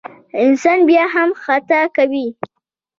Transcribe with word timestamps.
انسان 0.43 0.79
بیا 0.87 1.05
هم 1.15 1.29
خطا 1.43 1.81
کوي. 1.95 2.27